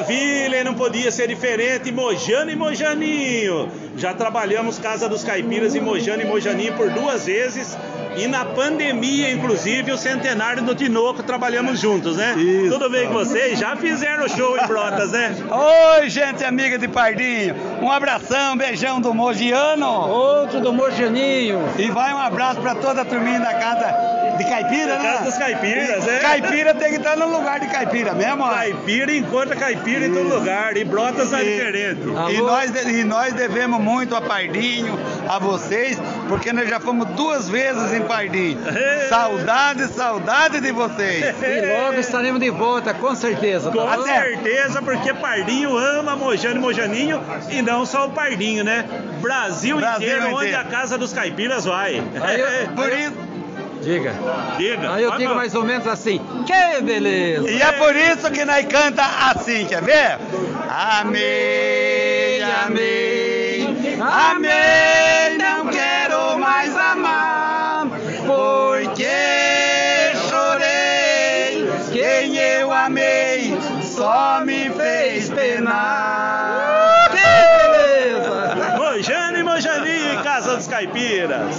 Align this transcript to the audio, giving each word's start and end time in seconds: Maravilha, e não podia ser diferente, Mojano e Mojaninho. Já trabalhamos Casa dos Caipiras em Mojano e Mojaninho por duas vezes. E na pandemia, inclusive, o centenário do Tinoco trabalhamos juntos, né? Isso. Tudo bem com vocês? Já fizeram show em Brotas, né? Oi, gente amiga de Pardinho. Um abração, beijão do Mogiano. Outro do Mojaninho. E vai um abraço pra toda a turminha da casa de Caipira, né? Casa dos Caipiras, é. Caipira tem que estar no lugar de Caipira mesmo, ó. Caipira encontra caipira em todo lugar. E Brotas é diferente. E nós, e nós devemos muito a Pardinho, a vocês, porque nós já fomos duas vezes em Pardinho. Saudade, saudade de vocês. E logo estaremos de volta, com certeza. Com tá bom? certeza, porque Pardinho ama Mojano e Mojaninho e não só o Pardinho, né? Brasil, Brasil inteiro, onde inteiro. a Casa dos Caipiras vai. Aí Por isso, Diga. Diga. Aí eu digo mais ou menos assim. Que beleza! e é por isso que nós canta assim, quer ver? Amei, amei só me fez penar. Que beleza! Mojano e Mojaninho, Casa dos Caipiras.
Maravilha, 0.00 0.60
e 0.60 0.64
não 0.64 0.72
podia 0.72 1.10
ser 1.10 1.28
diferente, 1.28 1.92
Mojano 1.92 2.50
e 2.50 2.56
Mojaninho. 2.56 3.70
Já 3.98 4.14
trabalhamos 4.14 4.78
Casa 4.78 5.06
dos 5.06 5.22
Caipiras 5.22 5.74
em 5.74 5.80
Mojano 5.80 6.22
e 6.22 6.24
Mojaninho 6.24 6.74
por 6.74 6.88
duas 6.88 7.26
vezes. 7.26 7.76
E 8.16 8.26
na 8.26 8.44
pandemia, 8.44 9.30
inclusive, 9.30 9.92
o 9.92 9.96
centenário 9.96 10.62
do 10.62 10.74
Tinoco 10.74 11.22
trabalhamos 11.22 11.78
juntos, 11.80 12.16
né? 12.16 12.34
Isso. 12.36 12.72
Tudo 12.72 12.90
bem 12.90 13.06
com 13.06 13.14
vocês? 13.14 13.58
Já 13.58 13.76
fizeram 13.76 14.28
show 14.28 14.56
em 14.58 14.66
Brotas, 14.66 15.12
né? 15.12 15.34
Oi, 15.98 16.10
gente 16.10 16.44
amiga 16.44 16.78
de 16.78 16.88
Pardinho. 16.88 17.54
Um 17.80 17.90
abração, 17.90 18.56
beijão 18.56 19.00
do 19.00 19.14
Mogiano. 19.14 19.86
Outro 19.86 20.60
do 20.60 20.72
Mojaninho. 20.72 21.60
E 21.78 21.90
vai 21.90 22.12
um 22.12 22.18
abraço 22.18 22.60
pra 22.60 22.74
toda 22.74 23.02
a 23.02 23.04
turminha 23.04 23.40
da 23.40 23.54
casa 23.54 24.20
de 24.36 24.44
Caipira, 24.44 24.98
né? 24.98 25.12
Casa 25.12 25.24
dos 25.24 25.36
Caipiras, 25.36 26.08
é. 26.08 26.18
Caipira 26.18 26.74
tem 26.74 26.90
que 26.90 26.96
estar 26.96 27.16
no 27.16 27.28
lugar 27.30 27.60
de 27.60 27.66
Caipira 27.66 28.14
mesmo, 28.14 28.42
ó. 28.42 28.48
Caipira 28.48 29.14
encontra 29.14 29.54
caipira 29.54 30.06
em 30.06 30.14
todo 30.14 30.28
lugar. 30.28 30.76
E 30.76 30.84
Brotas 30.84 31.32
é 31.32 31.42
diferente. 31.42 32.00
E 32.30 32.38
nós, 32.38 32.86
e 32.86 33.04
nós 33.04 33.34
devemos 33.34 33.80
muito 33.80 34.14
a 34.14 34.20
Pardinho, 34.20 34.98
a 35.28 35.38
vocês, 35.38 36.00
porque 36.28 36.52
nós 36.52 36.68
já 36.68 36.80
fomos 36.80 37.06
duas 37.08 37.48
vezes 37.48 37.92
em 37.92 38.00
Pardinho. 38.10 38.58
Saudade, 39.08 39.86
saudade 39.86 40.60
de 40.60 40.72
vocês. 40.72 41.24
E 41.42 41.82
logo 41.82 42.00
estaremos 42.00 42.40
de 42.40 42.50
volta, 42.50 42.92
com 42.92 43.14
certeza. 43.14 43.70
Com 43.70 43.86
tá 43.86 43.96
bom? 43.96 44.02
certeza, 44.02 44.82
porque 44.82 45.14
Pardinho 45.14 45.76
ama 45.76 46.16
Mojano 46.16 46.56
e 46.56 46.58
Mojaninho 46.58 47.22
e 47.48 47.62
não 47.62 47.86
só 47.86 48.06
o 48.06 48.10
Pardinho, 48.10 48.64
né? 48.64 48.84
Brasil, 49.20 49.76
Brasil 49.76 50.08
inteiro, 50.08 50.34
onde 50.34 50.48
inteiro. 50.48 50.60
a 50.60 50.64
Casa 50.64 50.98
dos 50.98 51.12
Caipiras 51.12 51.64
vai. 51.64 52.02
Aí 52.20 52.68
Por 52.74 52.92
isso, 52.92 53.30
Diga. 53.82 54.14
Diga. 54.58 54.94
Aí 54.94 55.02
eu 55.02 55.16
digo 55.16 55.34
mais 55.34 55.54
ou 55.54 55.64
menos 55.64 55.86
assim. 55.86 56.20
Que 56.46 56.82
beleza! 56.82 57.50
e 57.50 57.62
é 57.62 57.72
por 57.72 57.96
isso 57.96 58.30
que 58.30 58.44
nós 58.44 58.66
canta 58.66 59.02
assim, 59.30 59.64
quer 59.66 59.82
ver? 59.82 60.18
Amei, 60.68 61.49
amei 72.90 73.56
só 73.82 74.42
me 74.44 74.68
fez 74.70 75.30
penar. 75.30 77.08
Que 77.10 77.68
beleza! 77.70 78.76
Mojano 78.76 79.38
e 79.38 79.42
Mojaninho, 79.42 80.22
Casa 80.22 80.56
dos 80.56 80.66
Caipiras. 80.66 81.56